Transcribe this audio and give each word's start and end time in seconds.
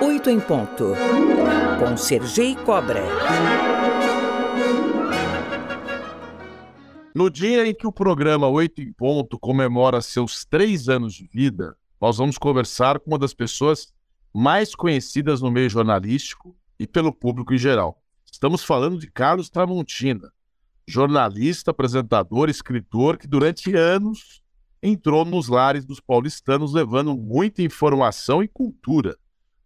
Oito 0.00 0.30
em 0.30 0.40
ponto, 0.40 0.94
com 1.78 1.96
Sergei 1.96 2.54
Cobra. 2.54 3.02
No 7.14 7.28
dia 7.28 7.66
em 7.66 7.74
que 7.74 7.86
o 7.86 7.92
programa 7.92 8.48
Oito 8.48 8.80
em 8.80 8.92
Ponto 8.92 9.38
comemora 9.38 10.00
seus 10.00 10.44
três 10.44 10.88
anos 10.88 11.14
de 11.14 11.26
vida, 11.26 11.76
nós 12.00 12.16
vamos 12.16 12.38
conversar 12.38 12.98
com 12.98 13.10
uma 13.10 13.18
das 13.18 13.34
pessoas 13.34 13.92
mais 14.32 14.74
conhecidas 14.74 15.40
no 15.40 15.50
meio 15.50 15.68
jornalístico 15.68 16.56
e 16.78 16.86
pelo 16.86 17.12
público 17.12 17.52
em 17.52 17.58
geral. 17.58 18.02
Estamos 18.24 18.64
falando 18.64 18.98
de 18.98 19.10
Carlos 19.10 19.50
Tramontina, 19.50 20.32
jornalista, 20.86 21.70
apresentador, 21.70 22.48
escritor 22.48 23.18
que 23.18 23.28
durante 23.28 23.74
anos 23.76 24.41
entrou 24.82 25.24
nos 25.24 25.48
lares 25.48 25.84
dos 25.84 26.00
paulistanos 26.00 26.72
levando 26.72 27.16
muita 27.16 27.62
informação 27.62 28.42
e 28.42 28.48
cultura. 28.48 29.16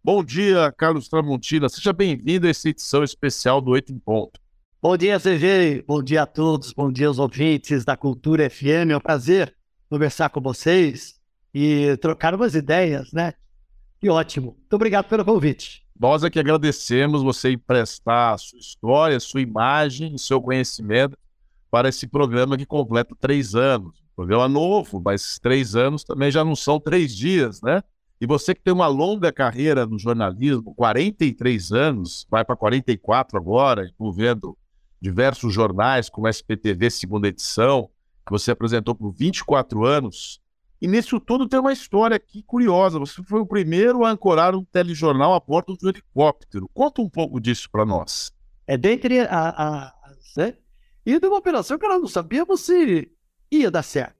Bom 0.03 0.23
dia, 0.23 0.71
Carlos 0.77 1.09
Tramontina. 1.09 1.67
Seja 1.67 1.91
bem-vindo 1.91 2.45
a 2.45 2.49
essa 2.49 2.69
edição 2.69 3.03
especial 3.03 3.59
do 3.59 3.71
Oito 3.71 3.91
em 3.91 3.97
Ponto. 3.97 4.39
Bom 4.79 4.95
dia, 4.95 5.19
CG. 5.19 5.83
Bom 5.87 6.03
dia 6.03 6.21
a 6.21 6.25
todos. 6.27 6.71
Bom 6.71 6.91
dia 6.91 7.07
aos 7.07 7.17
ouvintes 7.17 7.83
da 7.83 7.97
Cultura 7.97 8.47
FM. 8.47 8.91
É 8.91 8.97
um 8.97 9.01
prazer 9.01 9.55
conversar 9.89 10.29
com 10.29 10.39
vocês 10.39 11.19
e 11.53 11.97
trocar 11.97 12.35
umas 12.35 12.53
ideias, 12.53 13.11
né? 13.11 13.33
Que 13.99 14.09
ótimo. 14.09 14.55
Muito 14.57 14.73
obrigado 14.75 15.09
pelo 15.09 15.25
convite. 15.25 15.83
Nós 15.99 16.23
é 16.23 16.29
que 16.29 16.39
agradecemos 16.39 17.23
você 17.23 17.51
emprestar 17.51 18.35
a 18.35 18.37
sua 18.37 18.59
história, 18.59 19.17
a 19.17 19.19
sua 19.19 19.41
imagem 19.41 20.13
e 20.13 20.19
seu 20.19 20.39
conhecimento 20.39 21.17
para 21.71 21.89
esse 21.89 22.05
programa 22.05 22.55
que 22.55 22.65
completa 22.65 23.15
três 23.19 23.55
anos. 23.55 24.06
Programa 24.17 24.49
novo, 24.49 24.99
mas 24.99 25.37
três 25.37 25.75
anos 25.75 26.03
também 26.03 26.31
já 26.31 26.43
não 26.43 26.55
são 26.55 26.79
três 26.79 27.15
dias, 27.15 27.61
né? 27.61 27.83
E 28.19 28.25
você 28.25 28.55
que 28.55 28.63
tem 28.63 28.73
uma 28.73 28.87
longa 28.87 29.31
carreira 29.31 29.85
no 29.85 29.99
jornalismo, 29.99 30.73
43 30.73 31.71
anos, 31.71 32.25
vai 32.27 32.43
para 32.43 32.55
44 32.55 33.37
agora, 33.37 33.87
envolvendo 33.93 34.57
diversos 34.99 35.53
jornais, 35.53 36.09
como 36.09 36.27
SPTV 36.27 36.89
segunda 36.89 37.27
edição, 37.27 37.91
que 38.25 38.31
você 38.31 38.49
apresentou 38.49 38.95
por 38.95 39.11
24 39.11 39.85
anos. 39.85 40.41
E 40.81 40.87
nisso 40.87 41.19
tudo 41.19 41.47
tem 41.47 41.59
uma 41.59 41.71
história 41.71 42.17
aqui 42.17 42.41
curiosa. 42.41 42.97
Você 42.97 43.21
foi 43.21 43.41
o 43.41 43.45
primeiro 43.45 44.03
a 44.03 44.09
ancorar 44.09 44.55
um 44.55 44.63
telejornal 44.63 45.35
a 45.35 45.39
bordo 45.39 45.77
do 45.77 45.89
helicóptero. 45.89 46.67
Conta 46.73 47.03
um 47.03 47.09
pouco 47.09 47.39
disso 47.39 47.69
para 47.71 47.85
nós. 47.85 48.31
É 48.65 48.75
dentre 48.75 49.19
a, 49.19 49.27
a, 49.29 49.87
a 49.89 49.93
né? 50.37 50.55
e 51.05 51.19
de 51.19 51.27
uma 51.27 51.37
operação 51.37 51.77
que 51.77 51.87
nós 51.87 52.01
não 52.01 52.07
sabíamos 52.07 52.61
se 52.61 53.11
ia 53.51 53.71
dar 53.71 53.83
certo. 53.83 54.15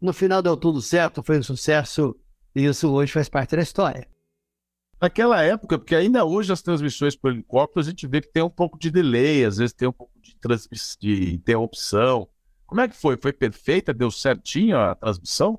No 0.00 0.12
final 0.12 0.42
deu 0.42 0.56
tudo 0.56 0.82
certo, 0.82 1.22
foi 1.22 1.38
um 1.38 1.42
sucesso 1.42 2.16
e 2.54 2.64
isso 2.64 2.90
hoje 2.90 3.12
faz 3.12 3.28
parte 3.28 3.56
da 3.56 3.62
história. 3.62 4.08
Naquela 5.00 5.42
época, 5.42 5.78
porque 5.78 5.96
ainda 5.96 6.24
hoje 6.24 6.52
as 6.52 6.62
transmissões 6.62 7.16
por 7.16 7.32
helicóptero, 7.32 7.80
a 7.80 7.88
gente 7.88 8.06
vê 8.06 8.20
que 8.20 8.32
tem 8.32 8.42
um 8.42 8.50
pouco 8.50 8.78
de 8.78 8.90
delay, 8.90 9.44
às 9.44 9.56
vezes 9.56 9.72
tem 9.72 9.88
um 9.88 9.92
pouco 9.92 10.12
de, 10.20 10.36
de 11.00 11.34
interrupção. 11.34 12.28
Como 12.66 12.80
é 12.80 12.88
que 12.88 12.96
foi? 12.96 13.16
Foi 13.16 13.32
perfeita? 13.32 13.92
Deu 13.92 14.10
certinho 14.10 14.78
a 14.78 14.94
transmissão? 14.94 15.58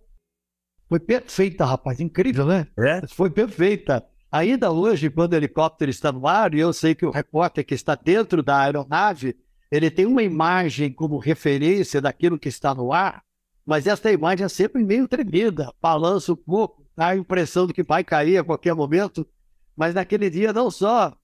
Foi 0.87 0.99
perfeita, 0.99 1.65
rapaz. 1.65 1.99
Incrível, 1.99 2.45
né? 2.45 2.67
É? 2.77 3.05
Foi 3.07 3.29
perfeita. 3.29 4.05
Ainda 4.31 4.71
hoje, 4.71 5.09
quando 5.09 5.33
o 5.33 5.35
helicóptero 5.35 5.91
está 5.91 6.11
no 6.11 6.25
ar, 6.25 6.53
e 6.55 6.59
eu 6.59 6.73
sei 6.73 6.95
que 6.95 7.05
o 7.05 7.11
repórter 7.11 7.65
que 7.65 7.75
está 7.75 7.95
dentro 7.95 8.41
da 8.41 8.61
aeronave, 8.61 9.37
ele 9.75 9.89
tem 9.89 10.05
uma 10.05 10.21
imagem 10.21 10.93
como 10.93 11.17
referência 11.17 11.99
daquilo 11.99 12.37
que 12.37 12.47
está 12.47 12.75
no 12.75 12.93
ar, 12.93 13.23
mas 13.65 13.87
essa 13.87 14.11
imagem 14.11 14.45
é 14.45 14.49
sempre 14.49 14.83
meio 14.83 15.07
tremida, 15.07 15.73
balança 15.81 16.33
um 16.33 16.35
pouco, 16.35 16.85
dá 16.95 17.07
a 17.07 17.17
impressão 17.17 17.65
de 17.65 17.73
que 17.73 17.81
vai 17.81 18.03
cair 18.03 18.37
a 18.37 18.43
qualquer 18.43 18.75
momento. 18.75 19.27
Mas 19.75 19.95
naquele 19.95 20.29
dia, 20.29 20.53
não 20.53 20.69
só 20.69 21.17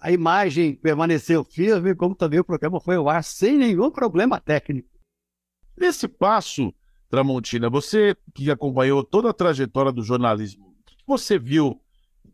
a 0.00 0.12
imagem 0.12 0.76
permaneceu 0.76 1.42
firme, 1.42 1.96
como 1.96 2.14
também 2.14 2.38
o 2.38 2.44
programa 2.44 2.78
foi 2.78 2.94
ao 2.94 3.08
ar 3.08 3.24
sem 3.24 3.58
nenhum 3.58 3.90
problema 3.90 4.38
técnico. 4.38 4.88
Nesse 5.76 6.06
passo, 6.06 6.72
Tramontina, 7.08 7.68
você 7.68 8.16
que 8.32 8.48
acompanhou 8.52 9.02
toda 9.02 9.30
a 9.30 9.34
trajetória 9.34 9.90
do 9.90 10.04
jornalismo, 10.04 10.64
o 10.64 10.84
que 10.84 10.96
você 11.04 11.40
viu 11.40 11.82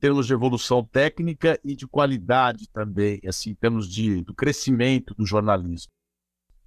termos 0.03 0.27
de 0.27 0.33
evolução 0.33 0.83
técnica 0.83 1.61
e 1.63 1.77
de 1.77 1.87
qualidade 1.87 2.69
também, 2.73 3.21
assim, 3.25 3.51
em 3.51 3.55
termos 3.55 3.89
de, 3.89 4.21
do 4.23 4.35
crescimento 4.35 5.15
do 5.15 5.25
jornalismo? 5.25 5.93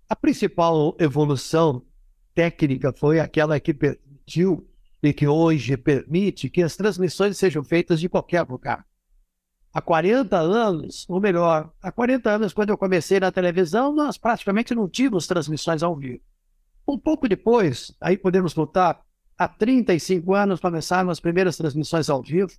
A 0.07 0.15
principal 0.15 0.95
evolução 0.97 1.85
técnica 2.33 2.93
foi 2.93 3.19
aquela 3.19 3.59
que 3.59 3.73
permitiu 3.73 4.65
e 5.03 5.11
que 5.11 5.27
hoje 5.27 5.75
permite 5.75 6.49
que 6.49 6.63
as 6.63 6.77
transmissões 6.77 7.37
sejam 7.37 7.61
feitas 7.61 7.99
de 7.99 8.07
qualquer 8.07 8.47
lugar. 8.47 8.85
Há 9.73 9.81
40 9.81 10.37
anos, 10.37 11.05
ou 11.09 11.19
melhor, 11.19 11.73
há 11.81 11.91
40 11.91 12.29
anos, 12.29 12.53
quando 12.53 12.69
eu 12.69 12.77
comecei 12.77 13.19
na 13.19 13.33
televisão, 13.33 13.93
nós 13.93 14.17
praticamente 14.17 14.73
não 14.73 14.87
tínhamos 14.87 15.27
transmissões 15.27 15.83
ao 15.83 15.93
vivo. 15.93 16.21
Um 16.87 16.97
pouco 16.97 17.27
depois, 17.27 17.93
aí 17.99 18.17
podemos 18.17 18.53
voltar, 18.53 19.01
há 19.37 19.45
35 19.45 20.33
anos 20.33 20.61
começaram 20.61 21.09
as 21.09 21.19
primeiras 21.19 21.57
transmissões 21.57 22.09
ao 22.09 22.23
vivo, 22.23 22.53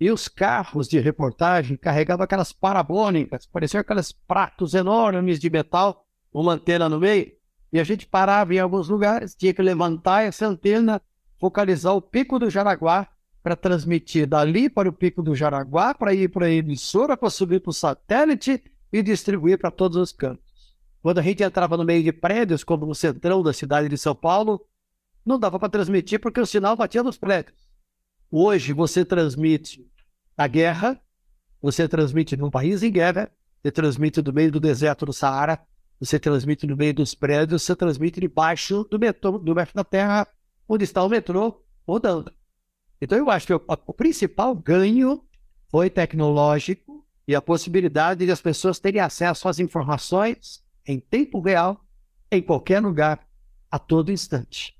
e 0.00 0.10
os 0.10 0.28
carros 0.28 0.88
de 0.88 0.98
reportagem 1.00 1.76
carregavam 1.76 2.24
aquelas 2.24 2.52
parabólicas, 2.52 3.46
pareciam 3.46 3.80
aqueles 3.80 4.12
pratos 4.12 4.74
enormes 4.74 5.40
de 5.40 5.50
metal, 5.50 6.06
uma 6.32 6.52
antena 6.52 6.88
no 6.88 7.00
meio, 7.00 7.32
e 7.72 7.80
a 7.80 7.84
gente 7.84 8.06
parava 8.06 8.54
em 8.54 8.58
alguns 8.58 8.88
lugares, 8.88 9.34
tinha 9.34 9.52
que 9.52 9.62
levantar 9.62 10.22
essa 10.22 10.46
antena, 10.46 11.02
focalizar 11.38 11.94
o 11.94 12.02
pico 12.02 12.38
do 12.38 12.48
Jaraguá 12.48 13.08
para 13.42 13.56
transmitir 13.56 14.26
dali 14.26 14.68
para 14.68 14.88
o 14.88 14.92
Pico 14.92 15.22
do 15.22 15.34
Jaraguá, 15.34 15.94
para 15.94 16.12
ir 16.12 16.28
para 16.28 16.46
a 16.46 16.50
emissora, 16.50 17.16
para 17.16 17.30
subir 17.30 17.60
para 17.60 17.70
o 17.70 17.72
satélite 17.72 18.62
e 18.92 19.02
distribuir 19.02 19.58
para 19.58 19.70
todos 19.70 19.96
os 19.96 20.12
cantos. 20.12 20.76
Quando 21.00 21.18
a 21.18 21.22
gente 21.22 21.42
entrava 21.42 21.76
no 21.76 21.84
meio 21.84 22.02
de 22.02 22.12
prédios, 22.12 22.64
como 22.64 22.84
no 22.84 22.94
centrão 22.94 23.42
da 23.42 23.52
cidade 23.52 23.88
de 23.88 23.96
São 23.96 24.14
Paulo, 24.14 24.66
não 25.24 25.38
dava 25.38 25.58
para 25.58 25.68
transmitir 25.68 26.20
porque 26.20 26.40
o 26.40 26.46
sinal 26.46 26.76
batia 26.76 27.02
nos 27.02 27.16
prédios. 27.16 27.67
Hoje 28.30 28.74
você 28.74 29.06
transmite 29.06 29.90
a 30.36 30.46
guerra, 30.46 31.00
você 31.62 31.88
transmite 31.88 32.36
num 32.36 32.50
país 32.50 32.82
em 32.82 32.92
guerra, 32.92 33.32
você 33.62 33.72
transmite 33.72 34.20
no 34.20 34.32
meio 34.34 34.52
do 34.52 34.60
deserto 34.60 35.06
do 35.06 35.14
Saara, 35.14 35.58
você 35.98 36.18
transmite 36.18 36.66
no 36.66 36.76
meio 36.76 36.92
dos 36.92 37.14
prédios, 37.14 37.62
você 37.62 37.74
transmite 37.74 38.20
debaixo 38.20 38.84
do 38.84 38.98
metrô, 38.98 39.38
do 39.38 39.54
metrô 39.54 39.72
da 39.74 39.82
terra, 39.82 40.28
onde 40.68 40.84
está 40.84 41.02
o 41.02 41.08
metrô 41.08 41.64
rodando. 41.86 42.30
Então, 43.00 43.16
eu 43.16 43.30
acho 43.30 43.46
que 43.46 43.54
o, 43.54 43.64
o 43.66 43.94
principal 43.94 44.54
ganho 44.54 45.24
foi 45.70 45.88
tecnológico 45.88 47.06
e 47.26 47.34
a 47.34 47.40
possibilidade 47.40 48.26
de 48.26 48.30
as 48.30 48.42
pessoas 48.42 48.78
terem 48.78 49.00
acesso 49.00 49.48
às 49.48 49.58
informações 49.58 50.62
em 50.86 51.00
tempo 51.00 51.40
real, 51.40 51.82
em 52.30 52.42
qualquer 52.42 52.80
lugar, 52.80 53.26
a 53.70 53.78
todo 53.78 54.12
instante. 54.12 54.76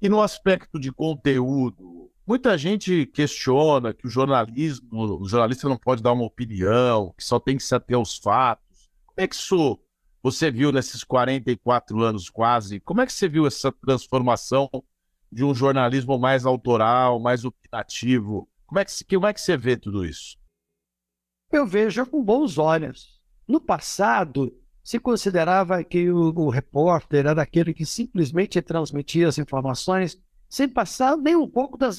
E 0.00 0.08
no 0.08 0.20
aspecto 0.20 0.80
de 0.80 0.90
conteúdo, 0.92 2.01
muita 2.26 2.56
gente 2.56 3.06
questiona 3.06 3.92
que 3.92 4.06
o 4.06 4.10
jornalismo, 4.10 5.20
o 5.20 5.28
jornalista 5.28 5.68
não 5.68 5.76
pode 5.76 6.02
dar 6.02 6.12
uma 6.12 6.24
opinião, 6.24 7.14
que 7.16 7.24
só 7.24 7.38
tem 7.38 7.56
que 7.56 7.62
se 7.62 7.74
ater 7.74 7.96
aos 7.96 8.16
fatos. 8.16 8.90
Como 9.06 9.24
é 9.24 9.26
que 9.26 9.34
isso 9.34 9.78
você 10.22 10.50
viu 10.50 10.70
nesses 10.70 11.02
44 11.02 12.00
anos 12.02 12.30
quase? 12.30 12.80
Como 12.80 13.00
é 13.00 13.06
que 13.06 13.12
você 13.12 13.28
viu 13.28 13.46
essa 13.46 13.72
transformação 13.72 14.70
de 15.32 15.42
um 15.42 15.54
jornalismo 15.54 16.18
mais 16.18 16.44
autoral, 16.44 17.18
mais 17.18 17.44
opinativo. 17.44 18.46
Como 18.66 18.78
é 18.78 18.84
que, 18.84 19.04
como 19.04 19.26
é 19.26 19.32
que 19.32 19.40
você 19.40 19.56
vê 19.56 19.76
tudo 19.76 20.04
isso? 20.04 20.36
Eu 21.50 21.66
vejo 21.66 22.04
com 22.06 22.22
bons 22.22 22.58
olhos. 22.58 23.20
No 23.48 23.60
passado, 23.60 24.54
se 24.84 24.98
considerava 24.98 25.82
que 25.82 26.10
o, 26.10 26.32
o 26.36 26.50
repórter 26.50 27.26
era 27.26 27.42
aquele 27.42 27.72
que 27.72 27.86
simplesmente 27.86 28.60
transmitia 28.60 29.26
as 29.26 29.38
informações 29.38 30.20
sem 30.52 30.68
passar 30.68 31.16
nem 31.16 31.34
um 31.34 31.48
pouco 31.48 31.78
das, 31.78 31.96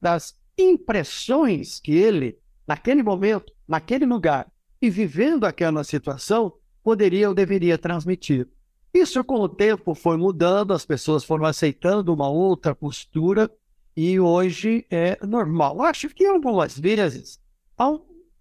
das 0.00 0.34
impressões 0.56 1.78
que 1.78 1.92
ele, 1.92 2.38
naquele 2.66 3.02
momento, 3.02 3.52
naquele 3.68 4.06
lugar 4.06 4.50
e 4.80 4.88
vivendo 4.88 5.44
aquela 5.44 5.84
situação, 5.84 6.54
poderia 6.82 7.28
ou 7.28 7.34
deveria 7.34 7.76
transmitir. 7.76 8.48
Isso, 8.94 9.22
com 9.22 9.34
o 9.34 9.48
tempo, 9.48 9.94
foi 9.94 10.16
mudando, 10.16 10.72
as 10.72 10.86
pessoas 10.86 11.22
foram 11.22 11.44
aceitando 11.44 12.14
uma 12.14 12.30
outra 12.30 12.74
postura 12.74 13.50
e 13.94 14.18
hoje 14.18 14.86
é 14.90 15.18
normal. 15.26 15.82
Acho 15.82 16.08
que 16.08 16.24
algumas 16.24 16.78
vezes, 16.78 17.38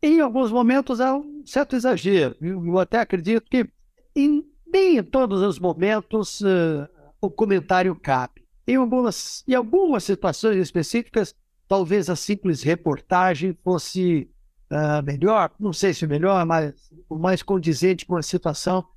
em 0.02 0.22
alguns 0.22 0.50
momentos, 0.50 1.02
há 1.02 1.14
um 1.14 1.44
certo 1.46 1.76
exagero. 1.76 2.38
Eu 2.40 2.80
até 2.80 3.00
acredito 3.00 3.50
que 3.50 3.70
em, 4.16 4.46
nem 4.66 5.00
em 5.00 5.04
todos 5.04 5.42
os 5.42 5.60
momentos 5.60 6.40
uh, 6.40 6.88
o 7.20 7.30
comentário 7.30 7.94
cabe. 7.94 8.41
Em 8.72 8.78
algumas, 8.78 9.44
em 9.46 9.54
algumas 9.54 10.06
situações 10.06 10.56
específicas, 10.56 11.36
talvez 11.68 12.10
a 12.10 12.16
simples 12.16 12.64
reportagem 12.64 13.54
fosse 13.62 14.32
uh, 14.72 15.04
melhor, 15.04 15.52
não 15.60 15.74
sei 15.74 15.94
se 15.94 16.08
melhor, 16.08 16.46
mas 16.46 16.74
mais 17.10 17.44
condizente 17.44 18.06
com 18.06 18.16
a 18.16 18.22
situação 18.22 18.88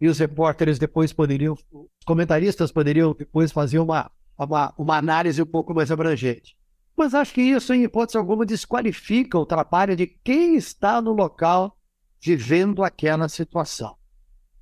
e 0.00 0.06
os 0.06 0.20
repórteres 0.20 0.78
depois 0.78 1.12
poderiam, 1.12 1.54
os 1.72 2.04
comentaristas 2.06 2.70
poderiam 2.70 3.16
depois 3.18 3.50
fazer 3.50 3.80
uma, 3.80 4.08
uma, 4.38 4.72
uma 4.78 4.96
análise 4.96 5.42
um 5.42 5.46
pouco 5.46 5.74
mais 5.74 5.90
abrangente. 5.90 6.56
Mas 6.96 7.12
acho 7.12 7.34
que 7.34 7.42
isso, 7.42 7.74
em 7.74 7.82
hipótese 7.82 8.16
alguma, 8.16 8.46
desqualifica 8.46 9.36
o 9.36 9.44
trabalho 9.44 9.96
de 9.96 10.06
quem 10.06 10.54
está 10.54 11.02
no 11.02 11.10
local 11.10 11.76
vivendo 12.22 12.84
aquela 12.84 13.28
situação. 13.28 13.96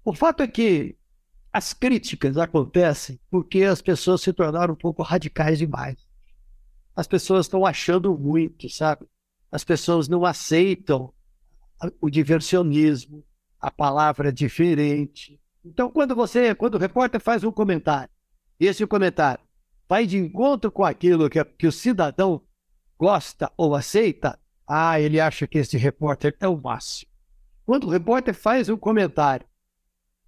O 0.03 0.15
fato 0.15 0.43
é 0.43 0.49
que 0.49 0.97
as 1.55 1.73
críticas 1.73 2.37
acontecem 2.37 3.21
porque 3.31 3.63
as 3.63 3.81
pessoas 3.81 4.21
se 4.21 4.33
tornaram 4.33 4.75
um 4.75 4.77
pouco 4.77 5.05
radicais 5.05 5.57
demais. 5.57 5.97
As 6.97 7.07
pessoas 7.07 7.47
estão 7.47 7.65
achando 7.65 8.19
muito, 8.19 8.69
sabe? 8.69 9.07
As 9.53 9.63
pessoas 9.63 10.09
não 10.09 10.25
aceitam 10.25 11.15
o 12.01 12.11
diversionismo, 12.11 13.25
a 13.61 13.71
palavra 13.71 14.33
diferente. 14.33 15.41
Então, 15.65 15.89
quando 15.89 16.13
você, 16.17 16.57
quando 16.57 16.75
o 16.75 16.79
repórter 16.79 17.21
faz 17.21 17.45
um 17.45 17.53
comentário, 17.53 18.11
e 18.59 18.67
esse 18.67 18.85
comentário 18.85 19.45
vai 19.89 20.07
de 20.07 20.19
encontro 20.19 20.73
com 20.73 20.85
aquilo 20.85 21.31
que, 21.31 21.43
que 21.45 21.69
o 21.69 21.73
cidadão 21.73 22.43
gosta 22.99 23.53
ou 23.57 23.77
aceita, 23.77 24.41
ah, 24.67 24.99
ele 24.99 25.21
acha 25.21 25.47
que 25.47 25.59
esse 25.59 25.77
repórter 25.77 26.37
é 26.41 26.49
o 26.49 26.61
máximo. 26.61 27.13
Quando 27.65 27.87
o 27.87 27.91
repórter 27.91 28.35
faz 28.35 28.69
um 28.69 28.77
comentário 28.77 29.47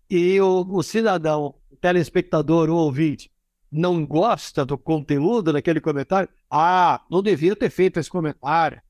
e 0.09 0.41
o, 0.41 0.67
o 0.69 0.83
cidadão, 0.83 1.55
o 1.71 1.77
telespectador 1.77 2.71
ou 2.71 2.79
ouvinte, 2.79 3.31
não 3.71 4.07
gosta 4.07 4.65
do 4.65 4.79
conteúdo 4.79 5.53
daquele 5.53 5.81
comentário, 5.81 6.29
ah, 6.51 7.05
não 7.11 7.23
devia 7.23 7.57
ter 7.57 7.71
feito 7.71 7.99
esse 7.99 8.09
comentário. 8.09 8.81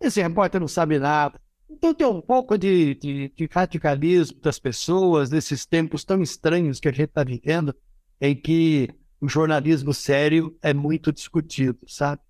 Esse 0.00 0.22
repórter 0.22 0.60
não 0.60 0.68
sabe 0.68 0.98
nada. 0.98 1.40
Então 1.68 1.94
tem 1.94 2.06
um 2.06 2.20
pouco 2.20 2.58
de, 2.58 2.94
de, 2.94 3.28
de 3.36 3.48
radicalismo 3.50 4.40
das 4.40 4.58
pessoas 4.58 5.30
nesses 5.30 5.64
tempos 5.66 6.04
tão 6.04 6.22
estranhos 6.22 6.80
que 6.80 6.88
a 6.88 6.92
gente 6.92 7.10
está 7.10 7.22
vivendo, 7.22 7.74
em 8.20 8.34
que 8.34 8.88
o 9.20 9.28
jornalismo 9.28 9.92
sério 9.92 10.56
é 10.62 10.72
muito 10.72 11.12
discutido, 11.12 11.78
sabe? 11.86 12.22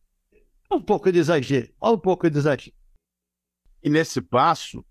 Um 0.71 0.81
pouco 0.81 1.11
de 1.11 1.19
exagero, 1.19 1.73
um 1.83 1.97
pouco 1.99 2.29
de 2.29 2.37
exagero. 2.37 2.77
E 3.83 3.89
nesse 3.89 4.21
passo, 4.21 4.85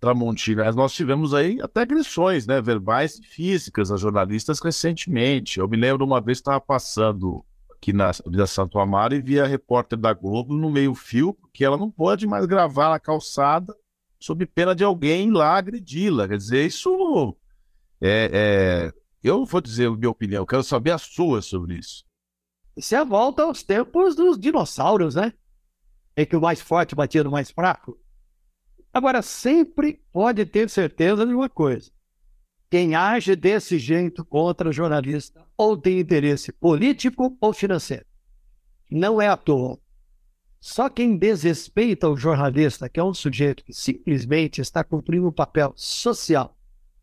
Tramontina, 0.00 0.72
nós 0.72 0.94
tivemos 0.94 1.34
aí 1.34 1.60
até 1.60 1.82
agressões, 1.82 2.46
né, 2.46 2.60
verbais 2.62 3.18
e 3.18 3.22
físicas 3.22 3.92
a 3.92 3.98
jornalistas 3.98 4.58
recentemente. 4.58 5.60
Eu 5.60 5.68
me 5.68 5.76
lembro 5.76 6.06
uma 6.06 6.22
vez 6.22 6.38
estava 6.38 6.58
passando 6.58 7.44
aqui 7.70 7.92
na 7.92 8.08
Avenida 8.08 8.46
Santo 8.46 8.78
Amaro 8.78 9.14
e 9.14 9.20
via 9.20 9.44
a 9.44 9.46
repórter 9.46 9.98
da 9.98 10.14
Globo 10.14 10.54
no 10.54 10.70
meio-fio, 10.70 11.34
porque 11.34 11.64
ela 11.64 11.76
não 11.76 11.90
pode 11.90 12.26
mais 12.26 12.46
gravar 12.46 12.88
na 12.88 12.98
calçada 12.98 13.76
sob 14.18 14.46
pena 14.46 14.74
de 14.74 14.82
alguém 14.82 15.30
lá 15.30 15.56
agredi-la. 15.56 16.26
Quer 16.26 16.38
dizer, 16.38 16.66
isso 16.66 17.36
é, 18.00 18.30
é, 18.32 18.92
Eu 19.22 19.44
vou 19.44 19.60
dizer 19.60 19.88
a 19.88 19.96
minha 19.96 20.10
opinião, 20.10 20.46
quero 20.46 20.62
saber 20.62 20.92
a 20.92 20.98
sua 20.98 21.42
sobre 21.42 21.76
isso. 21.76 22.04
Isso 22.74 22.94
é 22.94 22.98
a 22.98 23.04
volta 23.04 23.42
aos 23.42 23.62
tempos 23.62 24.16
dos 24.16 24.38
dinossauros, 24.38 25.14
né? 25.14 25.34
Em 26.16 26.24
que 26.24 26.36
o 26.36 26.40
mais 26.40 26.60
forte 26.60 26.94
batia 26.94 27.22
no 27.22 27.30
mais 27.30 27.50
fraco. 27.50 27.98
Agora, 28.92 29.22
sempre 29.22 30.00
pode 30.12 30.44
ter 30.44 30.68
certeza 30.68 31.26
de 31.26 31.32
uma 31.32 31.48
coisa: 31.48 31.90
quem 32.70 32.94
age 32.94 33.36
desse 33.36 33.78
jeito 33.78 34.24
contra 34.24 34.72
jornalista 34.72 35.44
ou 35.56 35.76
tem 35.76 36.00
interesse 36.00 36.52
político 36.52 37.36
ou 37.40 37.52
financeiro. 37.52 38.06
Não 38.90 39.20
é 39.20 39.28
à 39.28 39.36
toa. 39.36 39.78
Só 40.60 40.88
quem 40.88 41.16
desrespeita 41.16 42.08
o 42.08 42.16
jornalista, 42.16 42.88
que 42.88 43.00
é 43.00 43.04
um 43.04 43.14
sujeito 43.14 43.64
que 43.64 43.72
simplesmente 43.72 44.60
está 44.60 44.84
cumprindo 44.84 45.28
um 45.28 45.32
papel 45.32 45.72
social 45.74 46.56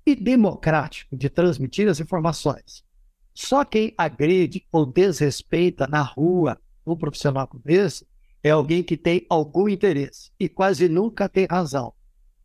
e 0.06 0.16
democrático 0.16 1.18
de 1.18 1.30
transmitir 1.30 1.90
as 1.90 2.00
informações, 2.00 2.84
só 3.34 3.66
quem 3.66 3.94
agride 3.98 4.66
ou 4.72 4.86
desrespeita 4.86 5.86
na 5.86 6.02
rua 6.02 6.58
um 6.86 6.96
profissional 6.96 7.48
como 7.48 7.64
esse 7.66 8.07
é 8.44 8.52
alguém 8.52 8.84
que 8.84 8.96
tem 8.96 9.26
algum 9.30 9.68
interesse 9.68 10.32
e 10.40 10.48
quase 10.48 10.88
nunca 10.88 11.28
tem 11.28 11.48
razão, 11.50 11.94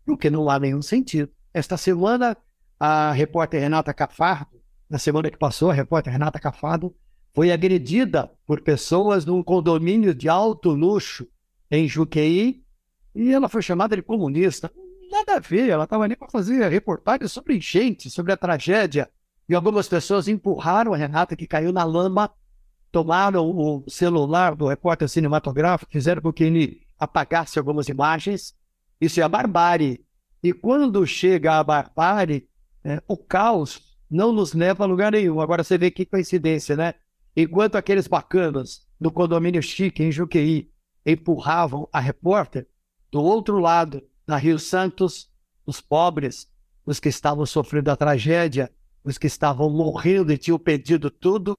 porque 0.04 0.30
não 0.30 0.48
há 0.48 0.58
nenhum 0.58 0.82
sentido. 0.82 1.30
Esta 1.52 1.76
semana, 1.76 2.36
a 2.78 3.12
repórter 3.12 3.60
Renata 3.60 3.92
Cafardo, 3.92 4.60
na 4.88 4.98
semana 4.98 5.30
que 5.30 5.38
passou, 5.38 5.70
a 5.70 5.74
repórter 5.74 6.12
Renata 6.12 6.38
Cafardo 6.38 6.94
foi 7.34 7.50
agredida 7.50 8.30
por 8.46 8.60
pessoas 8.60 9.24
num 9.24 9.42
condomínio 9.42 10.14
de 10.14 10.28
alto 10.28 10.70
luxo 10.70 11.26
em 11.70 11.88
Juqueí 11.88 12.62
e 13.14 13.32
ela 13.32 13.48
foi 13.48 13.62
chamada 13.62 13.96
de 13.96 14.02
comunista. 14.02 14.70
Nada 15.10 15.36
a 15.36 15.40
ver, 15.40 15.68
ela 15.68 15.84
estava 15.84 16.04
ali 16.04 16.16
para 16.16 16.28
fazer 16.28 16.66
reportagem 16.68 17.28
sobre 17.28 17.56
enchente, 17.56 18.10
sobre 18.10 18.32
a 18.32 18.36
tragédia. 18.36 19.10
E 19.48 19.54
algumas 19.54 19.88
pessoas 19.88 20.28
empurraram 20.28 20.94
a 20.94 20.96
Renata, 20.96 21.36
que 21.36 21.46
caiu 21.46 21.72
na 21.72 21.84
lama 21.84 22.30
tomaram 22.92 23.50
o 23.50 23.82
celular 23.88 24.54
do 24.54 24.68
repórter 24.68 25.08
cinematográfico, 25.08 25.90
fizeram 25.90 26.20
com 26.20 26.32
que 26.32 26.44
ele 26.44 26.82
apagasse 26.98 27.58
algumas 27.58 27.88
imagens. 27.88 28.54
Isso 29.00 29.18
é 29.18 29.22
a 29.22 29.28
barbárie. 29.28 30.04
E 30.42 30.52
quando 30.52 31.04
chega 31.06 31.58
a 31.58 31.64
barbárie, 31.64 32.46
é, 32.84 33.02
o 33.08 33.16
caos 33.16 33.96
não 34.10 34.30
nos 34.30 34.52
leva 34.52 34.84
a 34.84 34.86
lugar 34.86 35.12
nenhum. 35.12 35.40
Agora 35.40 35.64
você 35.64 35.78
vê 35.78 35.90
que 35.90 36.04
coincidência, 36.04 36.76
né? 36.76 36.94
Enquanto 37.34 37.76
aqueles 37.76 38.06
bacanas 38.06 38.86
do 39.00 39.10
condomínio 39.10 39.62
chique 39.62 40.02
em 40.02 40.12
Juqueí 40.12 40.70
empurravam 41.04 41.88
a 41.90 41.98
repórter, 41.98 42.68
do 43.10 43.22
outro 43.22 43.58
lado, 43.58 44.02
na 44.26 44.36
Rio 44.36 44.58
Santos, 44.58 45.30
os 45.66 45.80
pobres, 45.80 46.48
os 46.84 47.00
que 47.00 47.08
estavam 47.08 47.46
sofrendo 47.46 47.90
a 47.90 47.96
tragédia, 47.96 48.70
os 49.02 49.16
que 49.16 49.26
estavam 49.26 49.70
morrendo 49.70 50.32
e 50.32 50.38
tinham 50.38 50.58
perdido 50.58 51.10
tudo, 51.10 51.54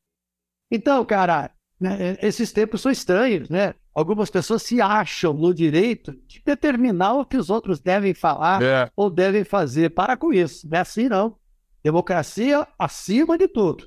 então, 0.73 1.05
cara, 1.05 1.51
né, 1.79 2.17
esses 2.19 2.51
tempos 2.51 2.81
são 2.81 2.91
estranhos, 2.91 3.47
né? 3.47 3.75
Algumas 3.93 4.31
pessoas 4.31 4.63
se 4.63 4.81
acham 4.81 5.33
no 5.33 5.53
direito 5.53 6.13
de 6.27 6.41
determinar 6.43 7.13
o 7.13 7.25
que 7.25 7.37
os 7.37 7.51
outros 7.51 7.79
devem 7.79 8.15
falar 8.15 8.59
é. 8.63 8.89
ou 8.95 9.07
devem 9.07 9.43
fazer. 9.43 9.91
Para 9.91 10.17
com 10.17 10.33
isso, 10.33 10.67
não 10.67 10.79
é 10.79 10.81
assim 10.81 11.07
não. 11.07 11.37
Democracia 11.83 12.67
acima 12.79 13.37
de 13.37 13.47
tudo. 13.47 13.85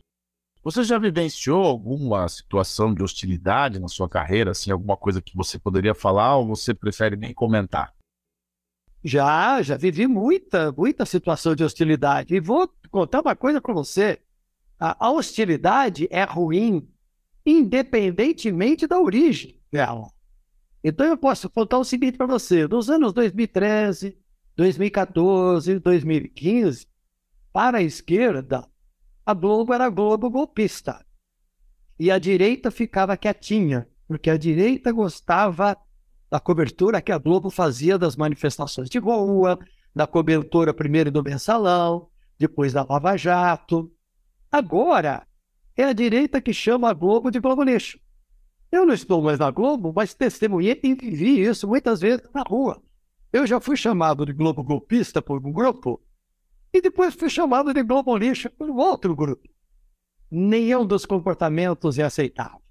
Você 0.63 0.85
já 0.85 0.97
vivenciou 0.97 1.65
alguma 1.65 2.29
situação 2.29 2.95
de 2.95 3.03
hostilidade 3.03 3.81
na 3.81 3.89
sua 3.89 4.09
carreira, 4.09 4.53
assim, 4.53 4.71
alguma 4.71 4.97
coisa 4.97 5.21
que 5.21 5.37
você 5.37 5.59
poderia 5.59 5.95
falar 5.95 6.37
ou 6.37 6.47
você 6.47 6.73
prefere 6.73 7.17
nem 7.17 7.35
comentar? 7.35 7.93
Já, 9.03 9.61
já 9.63 9.77
vivi 9.77 10.07
muita, 10.07 10.71
muita 10.71 11.05
situação 11.05 11.55
de 11.55 11.65
hostilidade. 11.65 12.35
E 12.35 12.41
vou 12.41 12.71
contar 12.91 13.23
uma 13.23 13.35
coisa 13.35 13.61
para 13.61 13.75
você. 13.75 14.21
A 14.79 15.11
hostilidade 15.11 16.07
é 16.11 16.25
ruim 16.25 16.89
independentemente 17.45 18.87
da 18.87 19.01
origem 19.01 19.61
dela. 19.71 20.09
Então 20.83 21.07
eu 21.07 21.17
posso 21.17 21.49
contar 21.49 21.79
o 21.79 21.85
seguinte 21.85 22.19
para 22.19 22.27
você: 22.27 22.67
nos 22.67 22.91
anos 22.91 23.13
2013, 23.13 24.19
2014, 24.57 25.79
2015, 25.79 26.87
para 27.53 27.79
a 27.79 27.83
esquerda, 27.83 28.69
a 29.25 29.35
Globo 29.35 29.73
era 29.73 29.89
Globo 29.89 30.31
golpista. 30.31 31.05
E 31.99 32.11
a 32.11 32.19
direita 32.19 32.71
ficava 32.71 33.17
quietinha, 33.17 33.89
porque 34.07 34.29
a 34.29 34.37
direita 34.37 34.93
gostava 34.93 35.77
da 36.31 36.39
cobertura 36.39 37.01
que 37.01 37.11
a 37.11 37.19
Globo 37.19 37.51
fazia 37.51 37.99
das 37.99 38.17
manifestações 38.17 38.91
de 38.91 38.99
rua, 38.99 39.59
da 39.95 40.07
cobertura 40.07 40.75
primeiro 40.75 41.11
do 41.11 41.23
mensalão, 41.23 42.09
depois 42.39 42.73
da 42.73 42.85
Lava 42.85 43.17
Jato. 43.17 43.91
Agora, 44.57 45.27
é 45.77 45.85
a 45.85 45.93
direita 45.93 46.41
que 46.41 46.51
chama 46.51 46.89
a 46.89 46.95
Globo 46.95 47.31
de 47.31 47.39
Globo 47.39 47.63
Lixo. 47.63 48.01
Eu 48.73 48.87
não 48.87 48.95
estou 48.95 49.21
mais 49.21 49.39
na 49.39 49.51
Globo, 49.51 49.93
mas 49.95 50.15
testemunhei 50.15 50.81
e 50.83 50.95
vivi 50.95 51.43
isso 51.43 51.69
muitas 51.69 52.01
vezes 52.01 52.27
na 52.33 52.41
rua. 52.41 52.83
Eu 53.31 53.47
já 53.47 53.61
fui 53.61 53.77
chamado 53.77 54.25
de 54.25 54.33
Globo 54.33 54.65
Golpista 54.65 55.21
por 55.21 55.47
um 55.47 55.53
grupo 55.53 56.03
e 56.73 56.81
depois 56.81 57.15
fui 57.15 57.29
chamado 57.29 57.75
de 57.75 57.83
Globo 57.83 58.17
Lixo 58.17 58.49
por 58.49 58.71
outro 58.71 59.15
grupo. 59.15 59.47
Nenhum 60.31 60.87
dos 60.87 61.05
comportamentos 61.05 61.99
é 61.99 62.05
aceitável. 62.05 62.63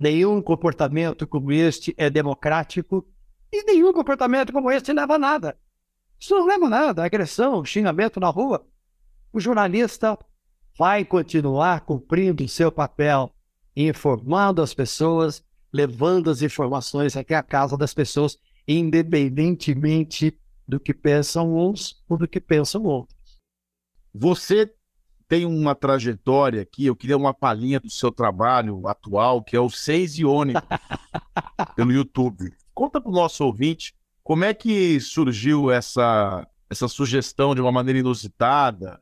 Nenhum 0.00 0.42
comportamento 0.42 1.28
como 1.28 1.52
este 1.52 1.94
é 1.96 2.10
democrático 2.10 3.06
e 3.52 3.62
nenhum 3.62 3.92
comportamento 3.92 4.52
como 4.52 4.68
este 4.68 4.92
leva 4.92 5.14
a 5.14 5.18
nada. 5.18 5.56
Isso 6.18 6.34
não 6.34 6.44
leva 6.44 6.66
a 6.66 6.70
nada. 6.70 7.04
Agressão, 7.04 7.64
xingamento 7.64 8.18
na 8.18 8.30
rua. 8.30 8.66
O 9.32 9.38
jornalista 9.38 10.18
vai 10.80 11.04
continuar 11.04 11.82
cumprindo 11.82 12.42
o 12.42 12.48
seu 12.48 12.72
papel, 12.72 13.30
informando 13.76 14.62
as 14.62 14.72
pessoas, 14.72 15.44
levando 15.70 16.30
as 16.30 16.40
informações 16.40 17.14
até 17.18 17.34
a 17.34 17.42
casa 17.42 17.76
das 17.76 17.92
pessoas, 17.92 18.38
independentemente 18.66 20.34
do 20.66 20.80
que 20.80 20.94
pensam 20.94 21.54
uns 21.54 22.02
ou 22.08 22.16
do 22.16 22.26
que 22.26 22.40
pensam 22.40 22.84
outros. 22.84 23.14
Você 24.14 24.72
tem 25.28 25.44
uma 25.44 25.74
trajetória 25.74 26.62
aqui, 26.62 26.86
eu 26.86 26.96
queria 26.96 27.18
uma 27.18 27.34
palhinha 27.34 27.78
do 27.78 27.90
seu 27.90 28.10
trabalho 28.10 28.88
atual, 28.88 29.44
que 29.44 29.54
é 29.54 29.60
o 29.60 29.68
Seis 29.68 30.16
Ione, 30.16 30.54
pelo 31.76 31.92
YouTube. 31.92 32.54
Conta 32.72 32.98
para 33.02 33.10
o 33.10 33.14
nosso 33.14 33.44
ouvinte 33.44 33.94
como 34.24 34.44
é 34.44 34.54
que 34.54 34.98
surgiu 34.98 35.70
essa, 35.70 36.48
essa 36.70 36.88
sugestão 36.88 37.54
de 37.54 37.60
uma 37.60 37.70
maneira 37.70 37.98
inusitada, 37.98 38.98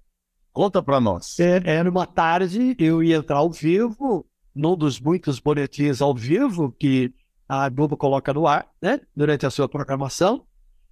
Conta 0.59 0.83
para 0.83 1.01
nós. 1.01 1.39
É, 1.39 1.63
era 1.65 1.89
uma 1.89 2.05
tarde, 2.05 2.75
eu 2.81 3.01
ia 3.01 3.19
entrar 3.19 3.37
ao 3.37 3.49
vivo, 3.49 4.27
num 4.53 4.77
dos 4.77 4.99
muitos 4.99 5.39
boletins 5.39 6.03
ao 6.03 6.13
vivo 6.13 6.73
que 6.73 7.15
a 7.49 7.69
Globo 7.69 7.97
coloca 7.97 8.35
no 8.35 8.45
ar, 8.45 8.69
né? 8.83 9.01
Durante 9.15 9.47
a 9.47 9.51
sua 9.51 9.69
programação. 9.69 10.45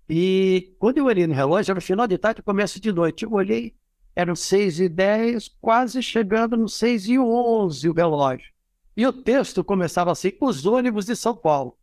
E 0.08 0.72
quando 0.78 0.98
eu 0.98 1.06
olhei 1.06 1.26
no 1.26 1.34
relógio, 1.34 1.72
era 1.72 1.80
final 1.80 2.06
de 2.06 2.16
tarde, 2.16 2.44
começo 2.44 2.80
de 2.80 2.92
noite. 2.92 3.24
Eu 3.24 3.32
olhei, 3.32 3.74
eram 4.14 4.36
6 4.36 4.78
e 4.78 4.88
10, 4.88 5.48
quase 5.60 6.00
chegando 6.00 6.56
no 6.56 6.68
6 6.68 7.08
e 7.08 7.18
11 7.18 7.88
o 7.88 7.92
relógio. 7.92 8.52
E 8.96 9.04
o 9.04 9.12
texto 9.12 9.64
começava 9.64 10.12
assim, 10.12 10.30
os 10.40 10.64
ônibus 10.64 11.06
de 11.06 11.16
São 11.16 11.34
Paulo. 11.34 11.76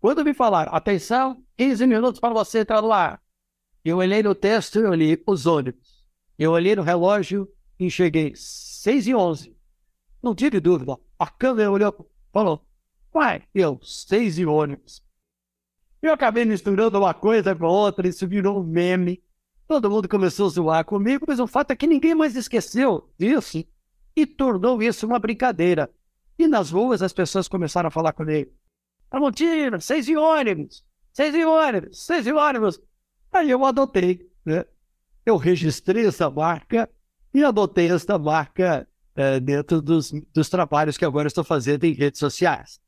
Quando 0.00 0.24
me 0.24 0.34
falaram, 0.34 0.74
atenção, 0.74 1.40
15 1.56 1.86
minutos 1.86 2.18
para 2.18 2.34
você 2.34 2.62
entrar 2.62 2.82
no 2.82 2.90
ar. 2.90 3.22
Eu 3.84 3.98
olhei 3.98 4.20
no 4.20 4.34
texto 4.34 4.80
e 4.80 4.84
olhei 4.84 5.22
os 5.24 5.46
ônibus. 5.46 5.93
Eu 6.38 6.52
olhei 6.52 6.74
no 6.74 6.82
relógio 6.82 7.48
e 7.78 7.90
cheguei 7.90 8.32
6 8.34 9.06
e 9.06 9.14
11. 9.14 9.56
Não 10.22 10.34
tive 10.34 10.60
dúvida. 10.60 10.96
A 11.18 11.26
câmera 11.26 11.70
olhou, 11.70 12.10
falou, 12.32 12.66
vai, 13.12 13.42
eu, 13.54 13.78
6 13.82 14.38
e 14.38 14.46
ônibus. 14.46 15.02
Eu 16.02 16.12
acabei 16.12 16.44
misturando 16.44 16.98
uma 16.98 17.14
coisa 17.14 17.54
com 17.54 17.64
outra, 17.64 18.08
isso 18.08 18.26
virou 18.26 18.60
um 18.60 18.64
meme. 18.64 19.22
Todo 19.66 19.90
mundo 19.90 20.08
começou 20.08 20.46
a 20.46 20.50
zoar 20.50 20.84
comigo, 20.84 21.24
mas 21.26 21.40
o 21.40 21.46
fato 21.46 21.70
é 21.70 21.76
que 21.76 21.86
ninguém 21.86 22.14
mais 22.14 22.36
esqueceu 22.36 23.10
disso 23.18 23.64
e 24.14 24.26
tornou 24.26 24.82
isso 24.82 25.06
uma 25.06 25.18
brincadeira. 25.18 25.90
E 26.38 26.46
nas 26.46 26.70
ruas 26.70 27.00
as 27.00 27.12
pessoas 27.12 27.48
começaram 27.48 27.88
a 27.88 27.90
falar 27.90 28.12
comigo. 28.12 28.52
Tramontina, 29.08 29.80
seis 29.80 30.04
de 30.06 30.16
ônibus, 30.16 30.84
seis 31.12 31.32
de 31.32 31.44
ônibus, 31.44 32.04
seis 32.04 32.24
de 32.24 32.32
ônibus. 32.32 32.80
Aí 33.32 33.50
eu 33.50 33.64
adotei, 33.64 34.30
né? 34.44 34.64
Eu 35.24 35.36
registrei 35.36 36.06
essa 36.06 36.30
marca 36.30 36.88
e 37.32 37.42
adotei 37.42 37.90
essa 37.90 38.18
marca 38.18 38.86
é, 39.16 39.40
dentro 39.40 39.80
dos, 39.80 40.12
dos 40.32 40.48
trabalhos 40.48 40.96
que 40.96 41.04
agora 41.04 41.28
estou 41.28 41.44
fazendo 41.44 41.84
em 41.84 41.92
redes 41.92 42.18
sociais. 42.18 42.80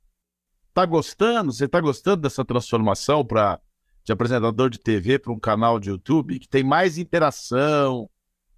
Tá 0.75 0.85
gostando? 0.85 1.53
Você 1.53 1.67
tá 1.67 1.81
gostando 1.81 2.23
dessa 2.23 2.45
transformação 2.45 3.25
para 3.25 3.61
de 4.05 4.13
apresentador 4.13 4.71
de 4.71 4.79
TV 4.79 5.19
para 5.19 5.33
um 5.33 5.39
canal 5.39 5.81
de 5.81 5.91
YouTube 5.91 6.39
que 6.39 6.49
tem 6.49 6.63
mais 6.63 6.99
interação? 6.99 8.09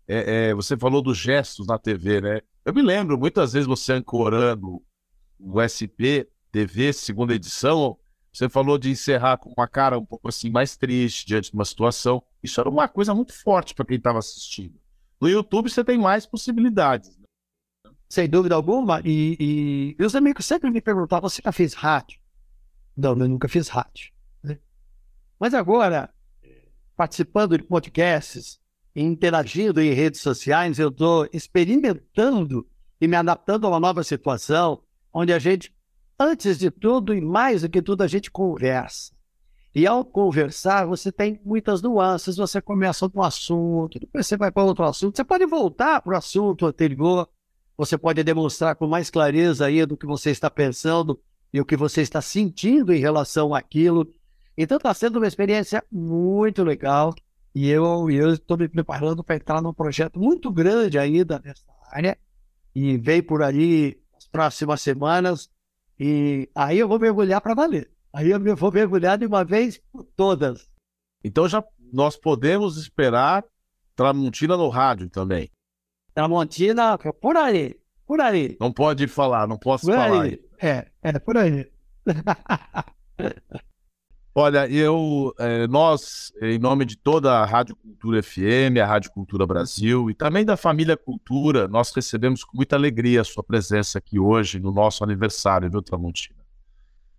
É, 0.07 0.49
é, 0.49 0.55
você 0.55 0.77
falou 0.77 1.01
dos 1.01 1.17
gestos 1.17 1.67
na 1.67 1.79
TV, 1.79 2.21
né? 2.21 2.41
Eu 2.65 2.75
me 2.75 2.83
lembro 2.83 3.17
muitas 3.17 3.53
vezes 3.53 3.67
você 3.67 3.95
ancorando 3.95 4.83
o 5.39 5.61
SP 5.63 6.29
TV, 6.51 6.93
segunda 6.93 7.35
edição, 7.35 7.97
você 8.33 8.49
falou 8.49 8.79
de 8.79 8.91
encerrar 8.91 9.39
com 9.39 9.53
uma 9.57 9.69
cara 9.69 9.99
um 9.99 10.05
pouco 10.05 10.29
assim 10.29 10.51
mais 10.51 10.77
triste 10.77 11.27
diante 11.27 11.51
de 11.51 11.55
uma 11.55 11.65
situação. 11.65 12.23
Isso 12.43 12.61
era 12.61 12.69
uma 12.69 12.89
coisa 12.89 13.15
muito 13.15 13.33
forte 13.33 13.75
para 13.75 13.85
quem 13.85 13.97
estava 13.97 14.19
assistindo. 14.19 14.79
No 15.21 15.29
YouTube 15.29 15.69
você 15.69 15.83
tem 15.83 15.99
mais 15.99 16.27
possibilidades. 16.27 17.17
Né? 17.17 17.29
sem 18.09 18.29
dúvida 18.29 18.55
alguma. 18.55 19.01
E, 19.05 19.37
e 19.39 19.97
meus 19.99 20.15
amigos 20.15 20.47
sempre 20.47 20.71
me 20.71 20.81
perguntavam: 20.81 21.29
você 21.29 21.43
já 21.45 21.53
fez 21.53 21.75
rádio? 21.75 22.19
Não, 22.97 23.11
eu 23.11 23.29
nunca 23.29 23.49
fiz 23.49 23.69
rádio. 23.69 24.13
Né? 24.43 24.59
Mas 25.39 25.55
agora, 25.55 26.13
participando 26.97 27.57
de 27.57 27.65
podcasts, 27.65 28.59
interagindo 28.97 29.81
em 29.81 29.93
redes 29.93 30.21
sociais, 30.21 30.79
eu 30.79 30.89
estou 30.89 31.29
experimentando 31.33 32.67
e 33.01 33.07
me 33.07 33.15
adaptando 33.15 33.67
a 33.67 33.71
uma 33.71 33.79
nova 33.81 34.03
situação, 34.03 34.83
onde 35.13 35.33
a 35.33 35.39
gente, 35.39 35.73
antes 36.19 36.59
de 36.59 36.71
tudo 36.71 37.15
e 37.15 37.21
mais 37.21 37.63
do 37.63 37.69
que 37.69 37.81
tudo, 37.81 38.03
a 38.03 38.09
gente 38.09 38.31
conversa. 38.31 39.13
E 39.75 39.87
ao 39.87 40.05
conversar, 40.05 40.87
você 40.87 41.13
tem 41.13 41.41
muitas 41.45 41.83
nuances. 41.83 42.37
Você 42.37 42.61
começa 42.61 43.09
com 43.09 43.21
um 43.21 43.23
assunto, 43.23 43.99
depois 43.99 44.27
você 44.27 44.37
vai 44.37 44.51
para 44.51 44.65
outro 44.65 44.85
assunto. 44.85 45.17
Você 45.17 45.25
pode 45.25 45.47
voltar 45.47 46.01
para 46.01 46.15
o 46.15 46.17
assunto 46.17 46.67
anterior, 46.67 47.29
você 47.77 47.97
pode 47.97 48.23
demonstrar 48.25 48.75
com 48.75 48.87
mais 48.87 49.11
clareza 49.11 49.67
aí 49.67 49.85
do 49.87 49.97
que 49.97 50.07
você 50.07 50.31
está 50.31 50.51
pensando 50.51 51.21
e 51.53 51.61
o 51.61 51.65
que 51.65 51.77
você 51.77 52.03
está 52.03 52.21
sentindo 52.21 52.93
em 52.93 52.99
relação 52.99 53.55
àquilo. 53.55 54.09
Então 54.57 54.77
está 54.77 54.93
sendo 54.93 55.19
uma 55.19 55.27
experiência 55.27 55.85
muito 55.91 56.65
legal 56.65 57.15
e 57.55 57.69
eu 57.69 58.09
estou 58.33 58.57
me 58.57 58.69
preparando 58.69 59.23
para 59.23 59.37
entrar 59.37 59.63
num 59.63 59.73
projeto 59.73 60.19
muito 60.19 60.51
grande 60.51 60.99
ainda 60.99 61.41
nessa 61.45 61.65
área 61.91 62.19
e 62.75 62.97
vem 62.97 63.23
por 63.23 63.43
ali 63.43 64.01
as 64.17 64.27
próximas 64.27 64.81
semanas 64.81 65.49
e 65.99 66.49
aí 66.55 66.79
eu 66.79 66.89
vou 66.89 66.99
mergulhar 66.99 67.41
para 67.41 67.55
valer. 67.55 67.91
Aí 68.19 68.31
eu 68.31 68.57
vou 68.57 68.73
mergulhar 68.73 69.17
de 69.17 69.27
uma 69.27 69.45
vez 69.45 69.81
por 69.93 70.03
todas. 70.03 70.69
Então 71.23 71.49
já 71.49 71.63
nós 71.93 72.17
podemos 72.17 72.77
esperar 72.77 73.45
Tramontina 73.95 74.57
no 74.57 74.69
rádio 74.69 75.09
também. 75.09 75.49
Tramontina, 76.13 76.99
por 76.99 77.37
aí, 77.37 77.77
por 78.05 78.21
aí. 78.21 78.57
Não 78.61 78.73
pode 78.73 79.07
falar, 79.07 79.47
não 79.47 79.57
posso 79.57 79.87
por 79.87 79.95
falar. 79.95 80.23
Aí. 80.23 80.43
É, 80.61 80.89
é, 81.01 81.17
por 81.21 81.37
aí. 81.37 81.71
Olha, 84.35 84.69
eu, 84.69 85.33
é, 85.39 85.69
nós, 85.69 86.33
em 86.43 86.59
nome 86.59 86.85
de 86.87 86.97
toda 86.97 87.39
a 87.39 87.45
Rádio 87.45 87.77
Cultura 87.77 88.21
FM, 88.21 88.79
a 88.83 88.87
Rádio 88.87 89.13
Cultura 89.13 89.47
Brasil 89.47 90.11
e 90.11 90.15
também 90.15 90.45
da 90.45 90.57
família 90.57 90.97
Cultura, 90.97 91.69
nós 91.69 91.93
recebemos 91.95 92.43
com 92.43 92.57
muita 92.57 92.75
alegria 92.75 93.21
a 93.21 93.25
sua 93.25 93.45
presença 93.45 93.99
aqui 93.99 94.19
hoje 94.19 94.59
no 94.59 94.73
nosso 94.73 95.05
aniversário, 95.05 95.71
viu, 95.71 95.81
Tramontina? 95.81 96.38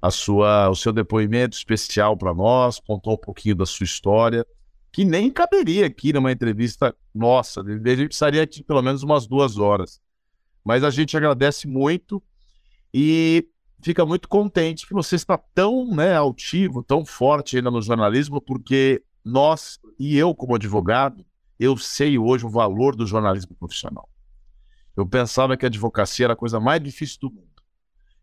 A 0.01 0.11
sua, 0.11 0.69
o 0.69 0.75
seu 0.75 0.93
depoimento 0.93 1.57
especial 1.57 2.15
para 2.15 2.33
nós, 2.33 2.79
contou 2.79 3.13
um 3.13 3.17
pouquinho 3.17 3.55
da 3.55 3.65
sua 3.65 3.83
história 3.83 4.45
que 4.91 5.05
nem 5.05 5.29
caberia 5.29 5.85
aqui 5.85 6.11
numa 6.11 6.31
entrevista 6.31 6.95
nossa. 7.13 7.61
A 7.61 7.63
gente 7.65 8.07
precisaria 8.07 8.45
de 8.45 8.63
pelo 8.63 8.81
menos 8.81 9.03
umas 9.03 9.27
duas 9.27 9.57
horas. 9.57 10.01
Mas 10.63 10.83
a 10.83 10.89
gente 10.89 11.15
agradece 11.15 11.67
muito 11.67 12.21
e 12.93 13.47
fica 13.81 14.05
muito 14.05 14.27
contente 14.27 14.87
que 14.87 14.93
você 14.93 15.15
está 15.15 15.37
tão 15.37 15.87
né, 15.87 16.15
altivo, 16.15 16.83
tão 16.83 17.05
forte 17.05 17.57
ainda 17.57 17.71
no 17.71 17.81
jornalismo, 17.81 18.41
porque 18.41 19.01
nós, 19.23 19.79
e 19.97 20.17
eu 20.17 20.33
como 20.33 20.55
advogado, 20.55 21.25
eu 21.59 21.77
sei 21.77 22.17
hoje 22.17 22.45
o 22.45 22.49
valor 22.49 22.95
do 22.95 23.05
jornalismo 23.05 23.55
profissional. 23.55 24.09
Eu 24.97 25.05
pensava 25.05 25.55
que 25.55 25.65
a 25.65 25.69
advocacia 25.69 26.25
era 26.25 26.33
a 26.33 26.37
coisa 26.37 26.59
mais 26.59 26.81
difícil 26.81 27.19
do 27.21 27.31
mundo. 27.31 27.47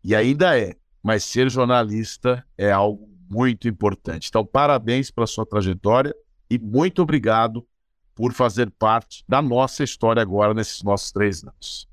E 0.03 0.13
ainda 0.13 0.57
é, 0.57 0.75
mas 1.07 1.23
ser 1.23 1.49
jornalista 1.49 2.45
é 2.57 2.69
algo 2.69 3.07
muito 3.29 3.65
importante. 3.65 4.27
Então, 4.27 4.45
parabéns 4.45 5.09
pela 5.09 5.25
sua 5.25 5.45
trajetória 5.45 6.13
e 6.49 6.59
muito 6.59 7.01
obrigado 7.01 7.65
por 8.13 8.33
fazer 8.33 8.69
parte 8.71 9.23
da 9.25 9.41
nossa 9.41 9.85
história 9.85 10.21
agora 10.21 10.53
nesses 10.53 10.83
nossos 10.83 11.09
três 11.13 11.45
anos. 11.45 11.87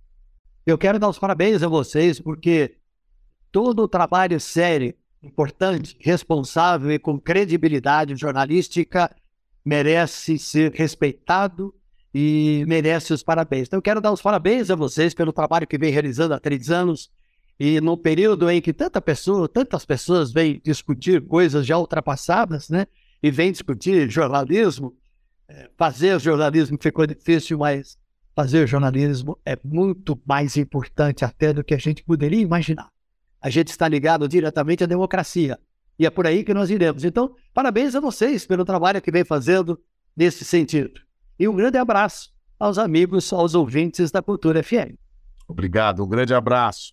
Eu 0.67 0.77
quero 0.77 0.99
dar 0.99 1.09
os 1.09 1.17
parabéns 1.17 1.63
a 1.63 1.69
vocês, 1.69 2.19
porque 2.19 2.77
todo 3.53 3.85
o 3.85 3.89
trabalho 3.89 4.41
sério, 4.41 4.93
importante, 5.23 5.97
responsável 6.01 6.91
e 6.91 6.99
com 6.99 7.17
credibilidade 7.17 8.17
jornalística 8.17 9.15
merece 9.65 10.41
ser 10.41 10.73
respeitado 10.73 11.73
e 12.13 12.65
merece 12.67 13.13
os 13.13 13.23
parabéns. 13.23 13.69
Então, 13.69 13.79
eu 13.79 13.83
quero 13.83 14.01
dar 14.01 14.11
os 14.11 14.21
parabéns 14.21 14.71
a 14.71 14.75
vocês 14.75 15.15
pelo 15.15 15.33
trabalho 15.33 15.69
que 15.69 15.79
vem 15.79 15.93
realizando 15.93 16.35
há 16.35 16.41
três 16.41 16.69
anos 16.69 17.09
e 17.59 17.81
no 17.81 17.97
período 17.97 18.51
em 18.51 18.61
que 18.61 18.73
tanta 18.73 19.01
pessoa, 19.01 19.49
tantas 19.49 19.85
pessoas 19.85 20.33
vêm 20.33 20.61
discutir 20.65 21.25
coisas 21.25 21.65
já 21.67 21.79
ultrapassadas, 21.79 22.69
né? 22.69 22.87
e 23.25 23.31
vem 23.31 23.51
discutir 23.51 24.11
jornalismo. 24.11 24.95
É, 25.49 25.71
fazer 25.79 26.21
jornalismo 26.21 26.77
ficou 26.79 27.07
difícil, 27.07 27.57
mas 27.57 27.97
fazer 28.37 28.67
jornalismo 28.67 29.39
é 29.47 29.57
muito 29.65 30.21
mais 30.27 30.59
importante 30.59 31.25
até 31.25 31.51
do 31.51 31.65
que 31.65 31.73
a 31.73 31.79
gente 31.79 32.05
poderia 32.05 32.43
imaginar. 32.43 32.91
A 33.41 33.49
gente 33.49 33.69
está 33.69 33.89
ligado 33.89 34.29
diretamente 34.29 34.85
à 34.85 34.87
democracia 34.87 35.59
e 35.99 36.05
é 36.05 36.11
por 36.11 36.27
aí 36.27 36.45
que 36.45 36.53
nós 36.53 36.69
iremos. 36.69 37.03
Então, 37.03 37.35
parabéns 37.55 37.95
a 37.95 38.01
vocês 38.01 38.47
pelo 38.47 38.63
trabalho 38.63 39.01
que 39.01 39.11
vem 39.11 39.25
fazendo 39.25 39.81
nesse 40.15 40.45
sentido. 40.45 41.01
E 41.39 41.49
um 41.49 41.57
grande 41.57 41.79
abraço 41.79 42.31
aos 42.59 42.77
amigos, 42.77 43.33
aos 43.33 43.55
ouvintes 43.55 44.11
da 44.11 44.21
Cultura 44.21 44.63
FM. 44.63 44.99
Obrigado, 45.49 46.05
um 46.05 46.09
grande 46.09 46.35
abraço. 46.35 46.93